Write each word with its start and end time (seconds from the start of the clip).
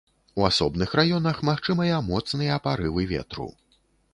У 0.39 0.45
асобных 0.51 0.95
раёнах 0.99 1.43
магчымыя 1.49 1.99
моцныя 2.09 2.59
парывы 2.65 3.07
ветру. 3.13 3.47